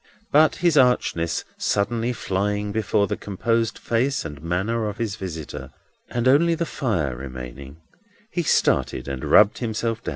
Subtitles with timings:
[0.31, 5.69] But his archness suddenly flying before the composed face and manner of his visitor,
[6.09, 7.77] and only the fire remaining,
[8.31, 10.01] he started and rubbed himself.